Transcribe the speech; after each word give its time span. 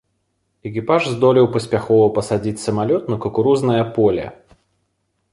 Экіпаж 0.67 1.01
здолеў 1.15 1.49
паспяхова 1.55 2.07
пасадзіць 2.15 2.61
самалёт 2.63 3.03
на 3.15 3.19
кукурузнае 3.27 3.77
поле. 3.99 4.25